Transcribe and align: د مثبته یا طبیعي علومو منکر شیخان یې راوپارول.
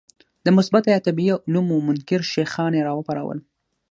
د 0.45 0.47
مثبته 0.57 0.89
یا 0.95 0.99
طبیعي 1.07 1.33
علومو 1.45 1.77
منکر 1.87 2.21
شیخان 2.33 2.71
یې 2.77 2.85
راوپارول. 2.89 3.39